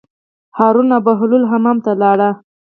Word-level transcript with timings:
هارون 0.57 0.89
او 0.95 1.01
بهلول 1.07 1.43
حمام 1.51 1.77
ته 1.85 1.91
لاړل. 2.01 2.33